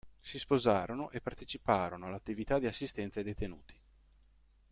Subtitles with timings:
[0.19, 3.79] Si sposarono e parteciparono all'attività di assistenza ai detenuti.